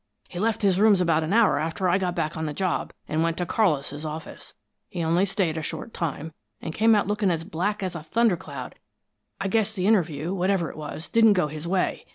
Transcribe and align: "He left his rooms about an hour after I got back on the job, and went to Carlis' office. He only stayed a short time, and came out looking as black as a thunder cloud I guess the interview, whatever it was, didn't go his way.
"He 0.29 0.39
left 0.39 0.63
his 0.63 0.79
rooms 0.79 0.99
about 0.99 1.23
an 1.23 1.31
hour 1.31 1.59
after 1.59 1.87
I 1.87 1.99
got 1.99 2.15
back 2.15 2.35
on 2.35 2.47
the 2.47 2.55
job, 2.55 2.91
and 3.07 3.21
went 3.21 3.37
to 3.37 3.45
Carlis' 3.45 4.03
office. 4.03 4.55
He 4.89 5.03
only 5.03 5.25
stayed 5.25 5.57
a 5.59 5.61
short 5.61 5.93
time, 5.93 6.33
and 6.59 6.73
came 6.73 6.95
out 6.95 7.05
looking 7.05 7.29
as 7.29 7.43
black 7.43 7.83
as 7.83 7.93
a 7.93 8.01
thunder 8.01 8.35
cloud 8.35 8.73
I 9.39 9.47
guess 9.47 9.73
the 9.75 9.85
interview, 9.85 10.33
whatever 10.33 10.71
it 10.71 10.75
was, 10.75 11.07
didn't 11.07 11.33
go 11.33 11.49
his 11.49 11.67
way. 11.67 12.07